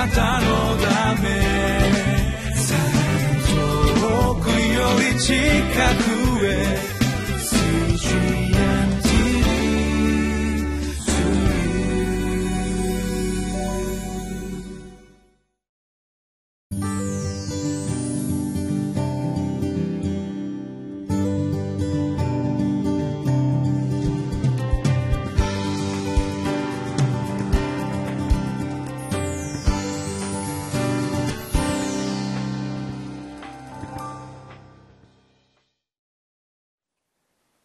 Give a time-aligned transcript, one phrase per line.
[0.00, 0.46] なたの
[0.78, 1.28] ため。
[4.00, 5.34] 遠くより近
[6.04, 6.09] く。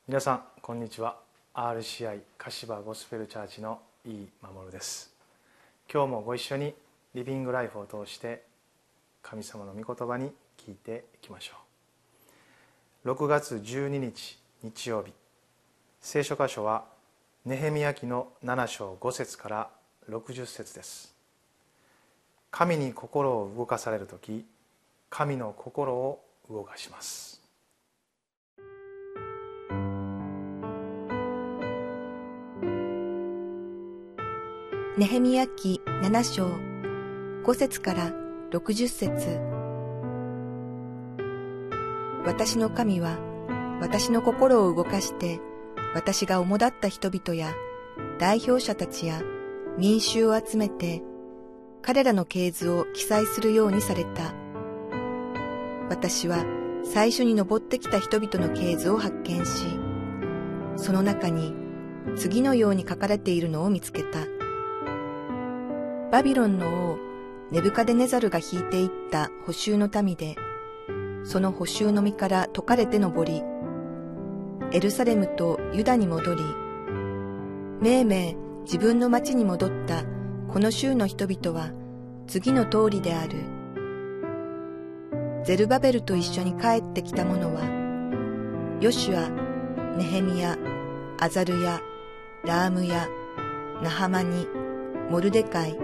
[0.08, 1.18] 皆さんこんにちは。
[1.56, 5.12] RCI 柏ゴスペルチャーチの井伊守です。
[5.92, 6.76] 今日もご一緒に
[7.16, 8.44] リビングライフを通して
[9.24, 10.32] 神様の御言葉に
[10.64, 11.54] 聞いていきましょ
[13.04, 13.10] う。
[13.14, 15.12] 6月12日日曜日
[16.02, 16.86] 聖書箇所は
[17.44, 19.70] ネヘミヤ記の7章5節から
[20.08, 21.16] 60節です。
[22.52, 24.46] 神に心を動かされる時
[25.10, 27.45] 神の心を動かします。
[34.98, 36.48] ネヘミヤ記7章
[37.44, 38.14] 5節から
[38.52, 39.42] 60節
[42.26, 43.18] 私の神は
[43.82, 45.42] 私の心を動かして
[45.94, 47.54] 私が主だった人々や
[48.20, 49.22] 代表者たちや
[49.78, 51.04] 民衆を集めて
[51.82, 54.34] 彼らの系図を記載するようにされた。
[55.90, 56.46] 私は
[56.86, 59.66] 最初に登ってきた人々の系図を発見し、
[60.78, 61.54] その中に
[62.16, 64.35] 次のように書かれているのを見つけた。
[66.16, 66.98] バビロンの王、
[67.52, 70.38] ネブカデネザルが引いていった補修の民で、
[71.26, 73.44] その補修の身から解かれて登り、
[74.72, 76.42] エルサレムとユダに戻り、
[77.82, 80.06] めいめい自分の町に戻った
[80.48, 81.74] この州の人々は
[82.28, 83.36] 次の通りである。
[85.44, 87.60] ゼルバベルと一緒に帰ってきた者は、
[88.80, 90.58] ヨシュア、ネヘミヤ、
[91.20, 91.82] アザルヤ、
[92.46, 93.06] ラームヤ、
[93.84, 94.48] ナハマニ、
[95.12, 95.78] モルデカイ、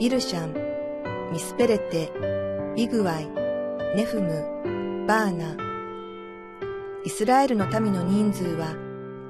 [0.00, 2.10] ビルシャン、ミスペレテ、
[2.74, 3.28] ビグワイ、
[3.94, 5.58] ネフム、バーナ。
[7.04, 8.74] イスラエルの民の人数は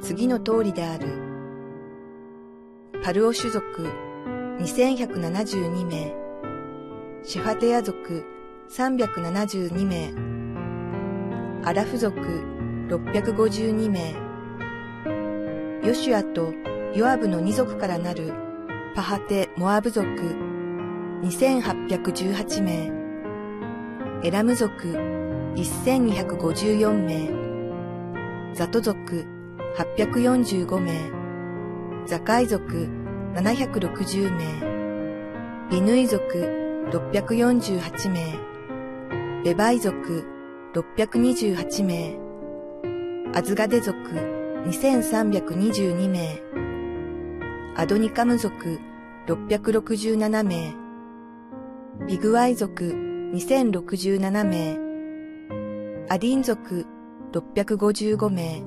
[0.00, 1.08] 次の通りである。
[3.02, 3.88] パルオ種族
[4.60, 6.14] 2172名、
[7.24, 8.24] シファテヤ族
[8.70, 10.14] 372名、
[11.64, 12.16] アラフ族
[12.88, 14.14] 652名、
[15.84, 16.52] ヨシュアと
[16.96, 18.32] ヨアブの二族からなる
[18.94, 20.49] パハテ・モアブ族
[21.22, 22.90] 2818名、
[24.24, 24.88] エラム族
[25.54, 29.26] 1254名、ザト族
[29.76, 31.10] 845名、
[32.06, 32.88] ザカイ族
[33.34, 36.22] 760名、ビヌイ族
[36.90, 38.38] 648名、
[39.44, 40.24] ベバイ族
[40.72, 42.18] 628名、
[43.34, 43.98] アズガデ族
[44.64, 46.40] 2322名、
[47.76, 48.80] アドニカム族
[49.26, 50.79] 667名、
[52.06, 52.84] ビグワイ族
[53.34, 54.78] 2067名、
[56.08, 56.86] アディン族
[57.32, 58.62] 655名、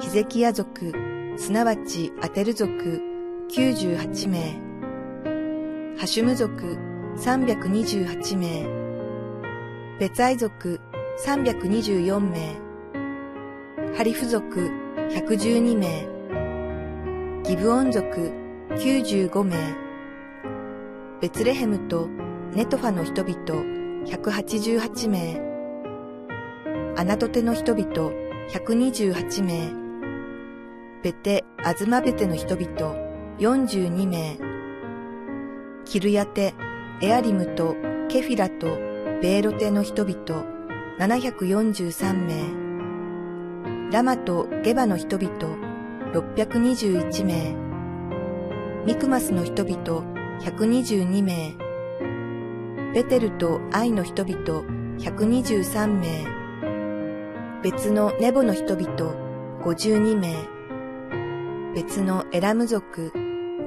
[0.00, 0.92] ヒゼキヤ族、
[1.36, 3.02] すなわちアテル族
[3.50, 6.78] 98名、ハシュム族
[7.18, 8.66] 328名、
[9.98, 10.80] ベツアイ族
[11.26, 12.56] 324名、
[13.96, 14.70] ハリフ族
[15.10, 16.08] 112名、
[17.42, 18.32] ギブオン族
[18.70, 19.83] 95名、
[21.24, 22.06] ベツレヘムと
[22.52, 23.34] ネトファの人々
[24.04, 25.40] 188名、
[26.98, 28.12] アナトテの人々
[28.50, 29.72] 128名、
[31.02, 32.94] ベテ・アズマベテの人々
[33.38, 34.36] 42名、
[35.86, 36.52] キルヤテ、
[37.00, 37.74] エアリムと
[38.10, 38.66] ケフィラと
[39.22, 40.44] ベーロテの人々
[40.98, 45.32] 743名、ラマとゲバの人々
[46.12, 47.54] 621名、
[48.84, 51.56] ミクマスの人々122名、
[52.92, 54.62] ベテルと愛の人々
[54.98, 56.26] 123名、
[57.62, 59.14] 別のネボの人々
[59.62, 60.34] 52名、
[61.74, 63.12] 別のエラム族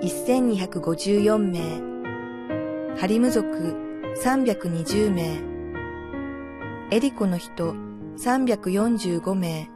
[0.02, 1.60] 1254名、
[3.00, 3.76] ハリム族
[4.24, 5.42] 320名、
[6.92, 7.74] エリコの人
[8.18, 9.70] 345名、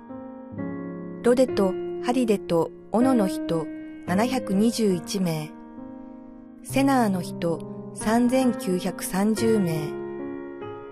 [1.23, 1.73] ロデと
[2.03, 3.65] ハリデとオノの人
[4.07, 5.51] 721名、
[6.63, 7.59] セナーの人
[7.95, 10.01] 3930名。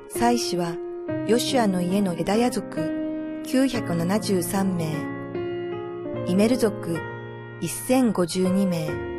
[0.10, 0.75] 祭司は
[1.27, 2.80] ヨシュアの家の枝屋族
[3.45, 4.86] 973名。
[6.27, 6.98] イメル族
[7.62, 9.10] 1052名。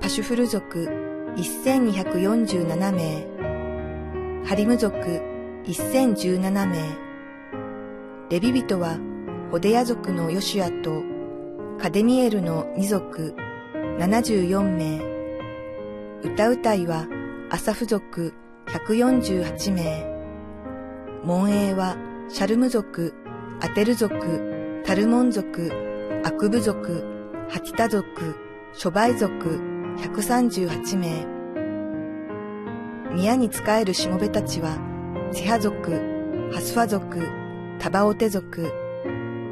[0.00, 1.06] パシュフル族
[1.36, 3.26] 1247名、
[4.46, 4.96] ハリム族
[5.64, 6.96] 1017名、
[8.30, 8.98] レビ人は
[9.50, 11.02] ホデヤ族のヨシュアと
[11.82, 13.34] カデミエルの二族
[13.98, 15.15] 74名、
[16.24, 17.06] 歌うたいは
[17.50, 18.34] アサフ族
[18.66, 20.06] 148名、
[21.24, 21.96] 門営は
[22.28, 23.14] シャルム族、
[23.60, 25.70] アテル族、タルモン族、
[26.24, 27.04] アクブ族、
[27.48, 28.34] ハティタ族、
[28.74, 29.60] 諸倍族
[29.98, 31.26] 138名。
[33.14, 34.76] 宮に仕えるしもべたちは、
[35.32, 35.92] セハ族、
[36.52, 37.20] ハスファ族、
[37.78, 38.72] タバオテ族、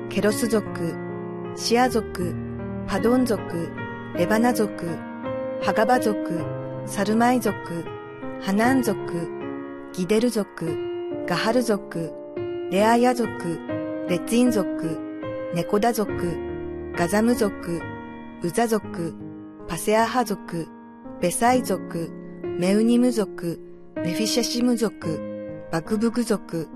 [0.08, 0.94] ケロス族、
[1.56, 2.34] シア族、
[2.86, 3.70] パドン族、
[4.16, 5.13] レバナ族、
[5.62, 6.44] ハガバ族、
[6.86, 7.84] サルマイ族、
[8.42, 9.28] ハナン族、
[9.92, 12.12] ギデル族、ガハル族、
[12.70, 13.58] レアヤ族、
[14.08, 14.98] レツィン族、
[15.54, 16.36] ネコダ族、
[16.96, 17.80] ガザム族、
[18.42, 19.14] ウザ族、
[19.66, 20.68] パセアハ族、
[21.20, 22.10] ベサイ族、
[22.42, 23.58] メウニム族、
[23.96, 26.68] メフィシェシム族、バクブグ族、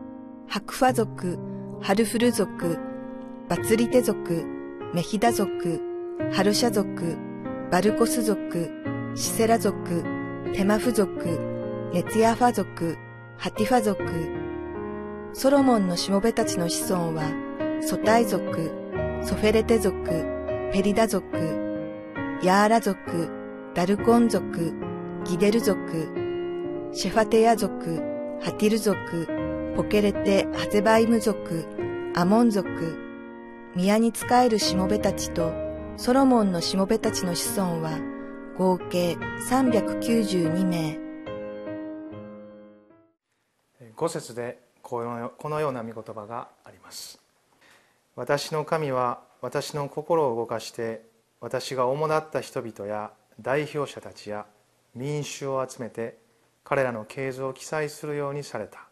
[0.46, 1.38] ハクファ族、
[1.82, 2.78] ハルフル族、
[3.48, 4.46] バツリテ族、
[4.94, 5.80] メヒダ族、
[6.32, 7.27] ハルシャ族、
[7.70, 8.70] バルコス族、
[9.14, 10.02] シセラ族、
[10.54, 12.96] テマフ族、ネツヤファ族、
[13.36, 14.02] ハティファ族、
[15.34, 17.30] ソロモンのしもべたちの子孫は、
[17.82, 18.72] ソタイ族、
[19.22, 20.02] ソフェレテ族、
[20.72, 21.26] ペリダ族、
[22.42, 23.28] ヤーラ族、
[23.74, 24.72] ダルコン族、
[25.26, 26.08] ギデル族、
[26.94, 27.96] シェファテヤ族、
[28.40, 31.66] ハティル族、ポケレテ・ハゼバイム族、
[32.16, 32.66] アモン族、
[33.76, 35.67] 宮に仕えるしもべたちと、
[36.00, 37.98] ソロモンのしもべたちの子孫は、
[38.56, 39.16] 合計
[39.50, 40.96] 392名。
[43.96, 47.20] 5節でこのこのような御言葉があります
[48.14, 51.02] 私の神は私の心を動かして
[51.40, 53.10] 私が主だった人々や
[53.40, 54.46] 代表者たちや
[54.94, 56.16] 民衆を集めて
[56.62, 58.86] 彼らの系図を記載するようにされた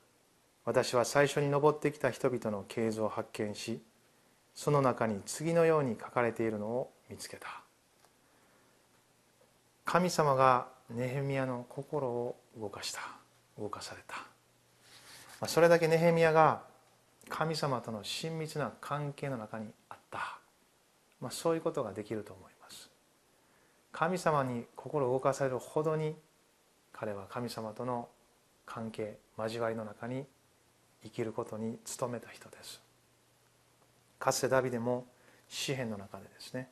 [0.64, 3.81] 私は最初に登ってきた人々の系図を発見し
[4.56, 7.62] その中に次のように書かれているのを見つけた。
[9.85, 13.00] 神様がネヘミヤの心を動かした。
[13.58, 15.49] 動かされた。
[15.49, 16.62] それだけネヘミヤが
[17.29, 20.38] 神様との親密な関係の中にあった、
[21.20, 22.91] まあ、そういうことができると思います。
[23.93, 26.14] 神様に心を動かされるほどに
[26.93, 28.09] 彼は神様との
[28.64, 30.25] 関係交わりの中に
[31.02, 32.81] 生きることに努めた人です。
[34.19, 35.06] かつてダビデも
[35.49, 36.69] 詩篇の中でですね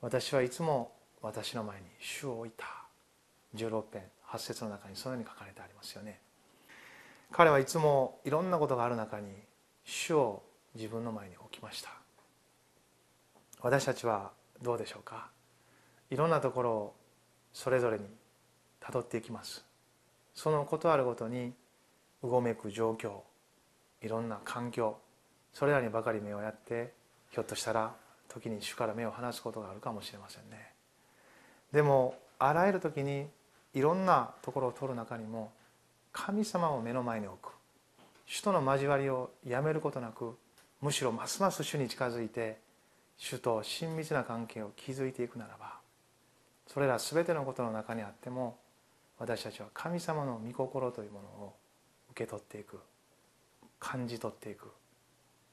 [0.00, 0.92] 私はいつも
[1.22, 2.66] 私の前に主を置いた。
[3.56, 6.20] 16編8節の中にそのように書かれてありますよね。
[7.32, 9.26] 彼はいつもいろんなことがある中に
[9.84, 10.42] 主を
[10.74, 11.90] 自分の前に置きました。
[13.60, 14.30] 私たちは
[14.62, 15.30] どうでしょうか？
[16.10, 16.94] いろんなところを
[17.52, 18.04] それぞれに
[18.78, 19.64] たどっていきます。
[20.34, 21.52] そのことあるごとに
[22.22, 23.20] うごめく状況
[24.00, 24.96] いろんな環境
[25.52, 26.92] それらにばかり目をやって
[27.30, 27.94] ひょっとしたら
[28.32, 30.72] 時に主から目を離すことがあるかもしれませんね。
[31.72, 33.26] でもあらゆる時に
[33.74, 35.52] いろんなところを取る中にも
[36.12, 37.52] 神様を目の前に置く。
[38.26, 40.36] 主との交わりをやめることなく
[40.80, 42.58] むしろますます主に近づいて
[43.18, 45.74] 主と親密な関係を築いていくならば
[46.68, 48.56] それら全てのことの中にあっても
[49.18, 51.54] 私たちは神様の御心というものを
[52.12, 52.80] 受け取っていく。
[53.78, 54.70] 感じ取っていく。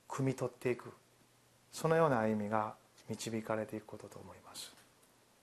[0.08, 0.92] 汲み取っていく。
[1.78, 2.74] そのような歩みが
[3.08, 4.74] 導かれていくことと思います。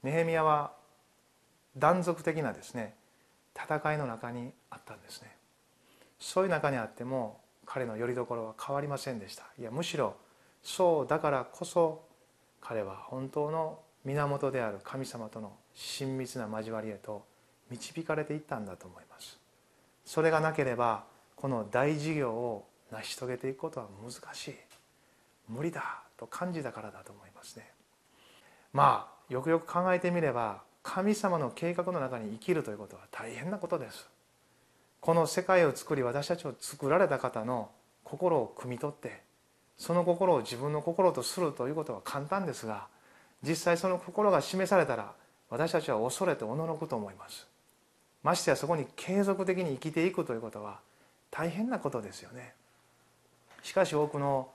[0.02, 0.72] ネヘミヤは
[1.76, 2.96] 断続的なですね
[3.54, 5.30] 戦いの中にあったんですね。
[6.18, 9.44] そういう中にあっても彼の拠り所は変わりませんでした。
[9.60, 10.16] いやむしろ
[10.60, 12.02] そうだからこそ
[12.60, 17.24] 彼は本当の源である神様との親密な交わりへと
[17.70, 19.38] 導かれていったんだと思います。
[20.04, 21.04] それがなければ
[21.36, 24.54] この大事業を成し遂げていくことは難しい。
[25.48, 26.03] 無理だ。
[26.16, 27.70] と感じたからだと思いますね。
[28.72, 34.08] まあよくよく考えてみれば神様の計画の中に生きるということは大変なことです。
[35.00, 37.70] この世界を作り私たちを作られた方の
[38.04, 39.20] 心を汲み取って
[39.76, 42.86] その心を自分の心とするということは簡単ですが
[43.42, 45.12] 実際その心が示されたら
[45.50, 47.46] 私たちは恐れておののくと思います。
[48.22, 50.80] ましてやそこに継続的に生きていくということは
[51.30, 52.54] 大変なことですよね。
[53.62, 54.48] しかし多くの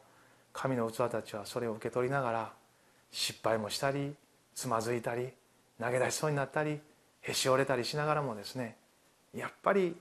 [0.53, 2.53] 神の器たちはそれを受け取りながら
[3.11, 4.15] 失敗もしたり
[4.55, 5.29] つまずいたり
[5.79, 6.79] 投げ出しそうになったり
[7.21, 8.77] へし折れたりしながらもですね
[9.33, 9.95] やっぱり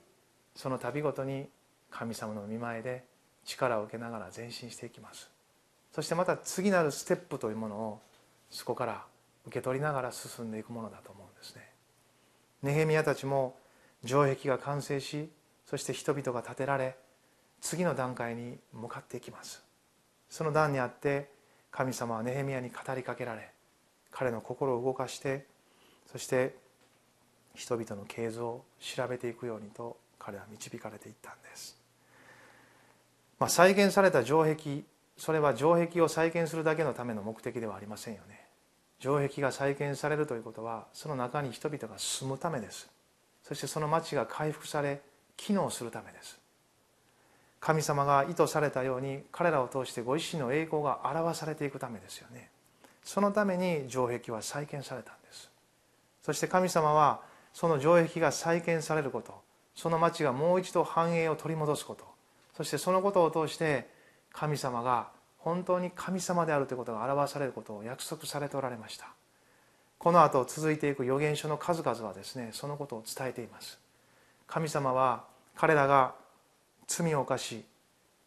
[0.55, 1.47] その度ごとに
[1.89, 3.03] 神様の見前で
[3.45, 5.29] 力を受けながら前進していきます。
[5.91, 8.01] そしてまた次なるステップというものを
[8.49, 9.05] そこから
[9.45, 11.69] 受け取りながら進んでいくものだと思うんですね。
[12.61, 13.57] ネヘミヤたちも
[14.05, 15.29] 城壁が完成し
[15.65, 16.95] そして人々が建てられ
[17.61, 19.63] 次の段階に向かっていきます。
[20.29, 21.29] その段にあって
[21.71, 23.49] 神様はネヘミヤに語りかけられ
[24.11, 25.45] 彼の心を動かして
[26.11, 26.55] そして
[27.55, 31.77] 人々の経図を調べていくようにと彼は導かれていったんです、
[33.39, 34.83] まあ、再現された城壁
[35.19, 38.47] それは城壁を再建するだけのための目的ではありませんよね。
[39.01, 42.89] 城壁が再建されるということはその中に人々が住むためです。
[43.43, 45.01] そしてその町が回復され
[45.35, 46.38] 機能するためです。
[47.59, 52.49] 神様が意図されたように彼らを通してご自身の栄光が表されていくためですよね。
[53.03, 55.49] そのために城壁は再建されたんです。
[56.21, 57.21] そして神様は
[57.53, 59.41] その城壁が再建されること
[59.75, 62.05] その町がもう一度繁栄を取り戻すこと
[62.55, 63.89] そしてそのことを通して
[64.31, 69.07] 神様が本当に神様であるということが表されることを約束されておられました。
[69.97, 73.79] この後続いていく預言書の数々はですねそのことを伝えています。
[74.47, 75.23] 神様は
[75.55, 76.15] 彼らが
[76.89, 77.63] 罪を犯し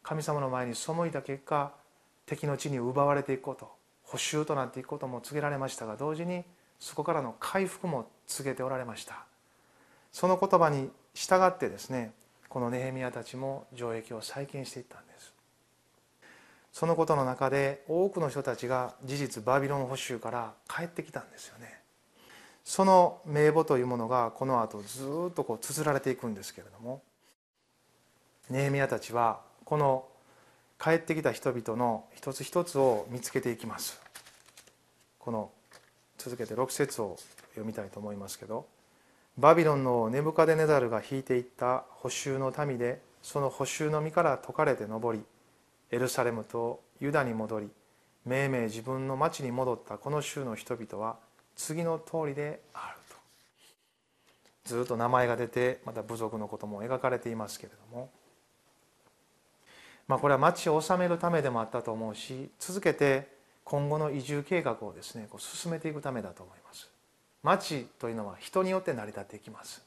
[0.05, 1.73] 神様の前に背いた結果
[2.27, 3.71] 敵の地に奪われていくこと
[4.05, 6.45] 補修となっていくことも告げられましたが同時に
[6.79, 9.25] そこからの回復も告げておられました。
[10.13, 12.13] その言葉に従ってですね
[12.49, 15.33] このネヘミヤたちも城壁を再建していったんです。
[16.73, 21.81] そのことの中で多くの人たちが事実バビロン捕囚から帰ってきたんですよね。
[22.65, 27.03] その名簿というものがこの後ずっとこう綴られていくんですけれども
[28.53, 30.05] ネヘミヤたちはこの
[30.79, 33.99] 帰ってきた人々の一つ一つを見つけていきます。
[35.19, 35.51] この
[36.19, 37.17] 続けて6節を
[37.53, 38.67] 読みたいと思いますけど
[39.39, 45.23] バビロンのネブカデネザルが引いていった補修の民でその補修の身から解かれて上り
[45.91, 47.71] エルサレムとユダに戻り
[48.27, 51.17] 命名自分の町に戻ったこの州の人々は
[51.57, 53.17] 次の通りであると。
[54.65, 58.11] ずっと名前が出てまた部族のことも描かれていますけれども
[60.09, 63.29] まあこれは町を治めるためでもあったと思うし続けて
[63.65, 66.91] 今後の移住計画をですねこう進めていくためだと思います。
[67.43, 69.85] 町というのは人によって成り立っていきます。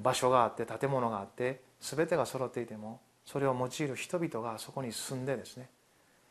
[0.00, 5.68] 場所があって建物があって全てが揃っていてもそれを用いる人々がそこに住んでですね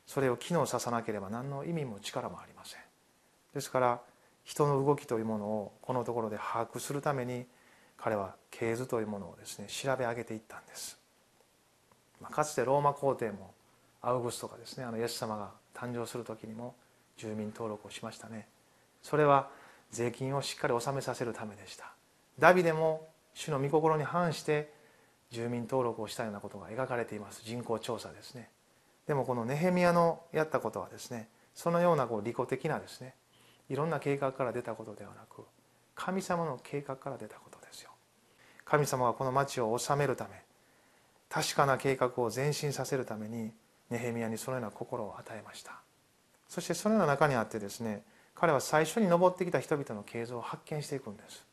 [0.06, 2.80] それを機能させなければ何の意味も力もありません。
[3.54, 4.02] ですから
[4.44, 7.46] 人の動きというものをこのところで把握するために
[7.98, 11.00] 彼は系図というものをですね調べ上げていったんです、
[12.22, 13.54] まあ、かつてローマ皇帝も
[14.02, 16.76] アウグストがですねあのイエス様が誕生する時にも
[17.18, 18.48] 住民登録をしましたね。
[19.02, 19.50] それは
[19.92, 21.94] 税金をしっかり納めさせるためでした。
[22.40, 24.74] ダビデも主の御心に反して
[25.32, 27.42] 住民登録をしたようなことが描かれています。
[27.44, 28.50] 人口調査ですね。
[29.08, 33.14] でもこのネヘミヤのやったことはですねそのようなこう利己的なですね
[33.70, 35.44] いろんな計画から出たことではなく
[35.94, 37.92] 神様の計画から出たことですよ。
[38.66, 40.45] 神様はこの町を治めるため
[41.36, 43.52] 確かな計画を前進させるために
[43.90, 45.82] ネヘミヤにそのような心を与えました。
[46.48, 48.04] そしてそのような中にあってですね
[48.36, 51.44] 彼は最初に登ってきた人々の形状を発見していくんです。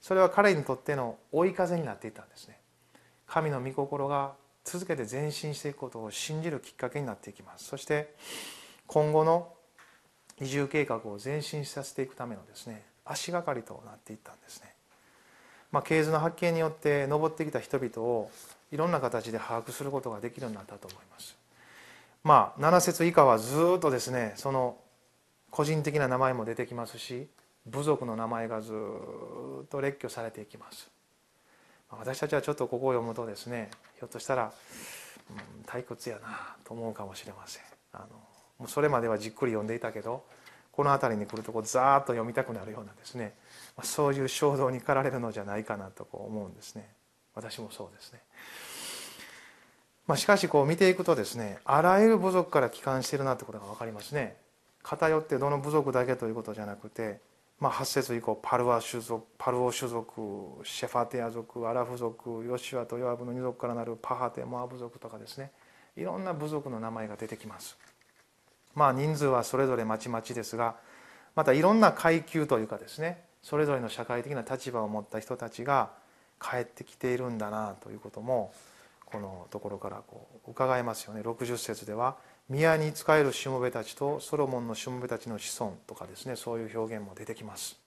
[0.00, 2.58] それは彼にとっての追い風になっていたんですね。
[3.26, 4.32] 神の御心が
[4.64, 7.66] 続けて前進していくことを信じるきっかけになっていきます。
[7.66, 8.14] そして
[8.86, 9.52] 今後の
[10.40, 14.74] 移住計画を前進させていくためのですね足がかりとなっていったんですね。
[15.70, 18.30] まあ、系図の発見によって登ってきた人々を
[18.72, 21.36] いろんな形で把握することができるようになったと思います。
[22.24, 24.76] まあ7節以下はずっとですねその
[25.50, 27.28] 個人的な名前も出てきますし
[27.66, 30.90] 部族の名前がずっと列挙されていきます。
[31.90, 34.52] 私たちはちょっとここを読むとですねひょっとしたら、
[35.30, 37.62] うん、退屈やなと思うかもしれません。
[37.92, 38.06] あの
[38.58, 40.24] もうそれまではじっくり読んでいたけど
[40.70, 43.34] この辺りに来るとこうザーッと読みたくなるようなですね
[43.82, 46.88] そういう衝動に駆られるのじゃないかなとこう思うんですね。
[47.34, 48.20] 私もそうですね。
[50.06, 54.36] まあ、しかしこう見ていくとですねあらゆる部族から帰還しているなってことが分かりますね。
[54.82, 57.20] 偏ってどの部族だけということじゃなくて、
[57.60, 65.52] まあ、8節以降パルア種族パルオ種族シェファテア族アラフ族ヨシュアとヨアブの二族からなるパハテモアブ族とかですね
[65.96, 67.78] いろんな部族の名前が出てきます。
[68.74, 70.76] まあ人数はそれぞれまちまちですが
[71.36, 75.90] またいろんな階級というかですねそれぞれの社会的な立場を持った人たちが
[76.42, 78.52] 帰ってきているんだなということも
[79.06, 81.20] このところからこう伺えますよね。
[81.20, 82.16] 60節では
[82.48, 87.78] 宮に仕えるしもべたちとソロモンのしもべたちの子孫とかですねそういう表現も出てきます。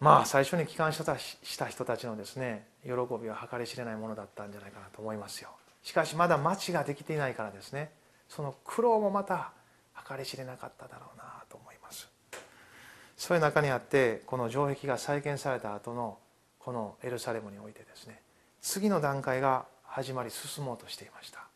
[0.00, 5.50] まあ最初に帰還した人たちのですね喜びは計り知れないものだったんじゃないかなと思いますよ。
[5.82, 7.90] しかしまだ町ができていないからですね
[8.28, 9.52] その苦労もまた
[10.08, 12.08] 計り知れなかっただろうなと思います。
[13.16, 16.18] そういう中にあってこの城壁が再建された後の
[16.64, 18.22] このエルサレムにおいてですね
[18.62, 21.46] 次の段階が始まり進もうとしていました。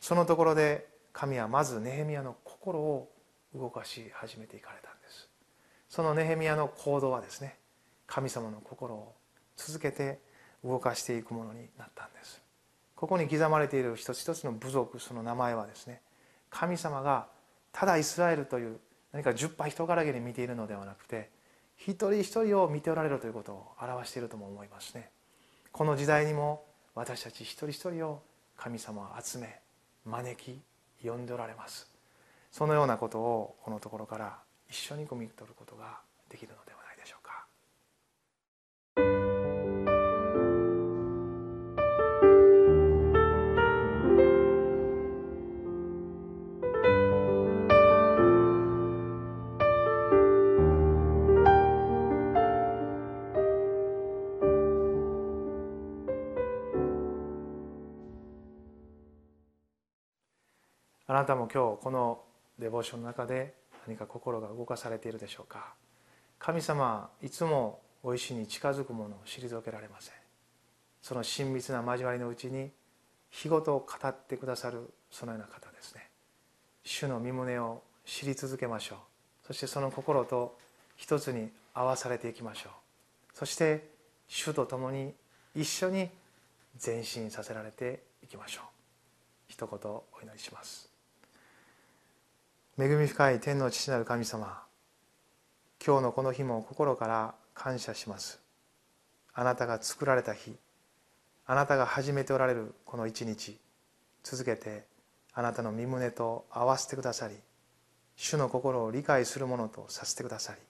[0.00, 3.10] そのところで神はまずネヘミヤの心を
[3.54, 5.28] 動かし始めていかれたんです。
[5.90, 7.58] そのネヘミヤの行動はですね
[8.06, 9.14] 神様の心を
[9.56, 10.18] 続けて
[10.64, 12.40] 動かしていくものになったんです。
[12.96, 16.00] ここに刻まれている一つ一つの部族その名前はですね
[16.50, 17.28] 神様が
[17.70, 18.78] ただイスラエルという
[19.12, 21.30] 何か十羽人柄げに見ているのではなくて
[21.78, 25.10] 一人一人を見ておられるということを表しているとも思いますね。
[25.72, 28.22] この時代にも私たち一人一人を
[28.56, 29.60] 神様は集め
[30.04, 30.60] 招き
[31.06, 31.88] 呼んでおられます。
[32.50, 36.77] そのようなことをこのところから一緒に汲み取ることができるので
[61.10, 62.20] あなたも今日この
[62.58, 63.54] デボーションの中で
[63.86, 65.72] 何か心が動かされているでしょうか？
[66.38, 70.14] 神様いつもご意志に近づくものを退けられません。
[71.00, 72.70] その親密な交わりのうちに
[73.30, 76.10] 日ごとを語ってくださるそのような方ですね。
[76.84, 78.98] 主の身胸を知り続けましょう。
[79.46, 80.58] そしてその心と
[80.96, 82.72] 一つに合わされていきましょう。
[83.32, 83.88] そして
[84.28, 85.14] 主と共に
[85.54, 86.10] 一緒に
[86.84, 88.64] 前進させられていきましょう。
[89.48, 90.87] 一言お祈りします。
[92.80, 94.62] 恵み深い天の父なる神様
[95.84, 98.38] 今日のこの日も心から感謝します
[99.34, 100.54] あなたが作られた日
[101.44, 103.58] あなたが始めておられるこの一日
[104.22, 104.84] 続けて
[105.34, 107.34] あなたの身胸と合わせてくださり
[108.14, 110.60] 主の心を理解するものとさせてくださり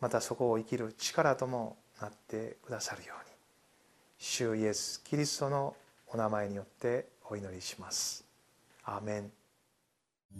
[0.00, 3.34] またそこを生きる力ともなってくださるように
[4.18, 5.74] 主イエス・キリストの
[6.06, 8.24] お名前によってお祈りします。
[8.84, 9.32] アメン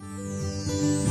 [0.00, 1.03] 嗯。